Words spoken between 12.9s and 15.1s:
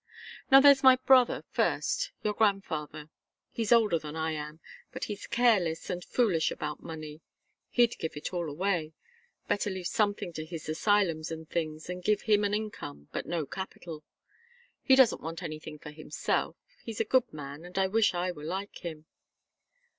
but no capital. He